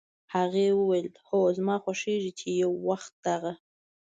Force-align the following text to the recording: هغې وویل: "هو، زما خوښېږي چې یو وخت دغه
هغې 0.35 0.67
وویل: 0.79 1.09
"هو، 1.27 1.39
زما 1.57 1.75
خوښېږي 1.83 2.31
چې 2.39 2.47
یو 2.61 2.71
وخت 2.87 3.13
دغه 3.25 3.51